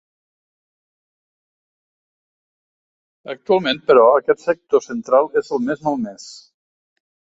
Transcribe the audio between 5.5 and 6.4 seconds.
el més malmès.